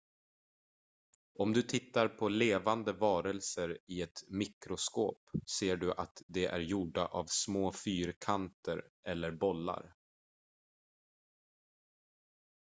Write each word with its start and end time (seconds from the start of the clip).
om 1.39 1.53
du 1.53 1.61
tittar 1.63 2.07
på 2.07 2.29
levande 2.29 2.93
varelser 2.93 3.77
i 3.87 4.01
ett 4.01 4.23
mikroskop 4.29 5.19
ser 5.59 5.77
du 5.77 5.91
att 5.91 6.21
de 6.27 6.45
är 6.45 6.59
gjorda 6.59 7.05
av 7.05 7.25
små 7.25 7.71
fyrkanter 7.71 8.81
eller 9.03 9.31
bollar 9.31 9.95